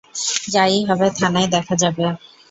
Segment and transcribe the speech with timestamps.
[0.47, 2.05] যা-ই হবে, থানায় দেখা যাবে।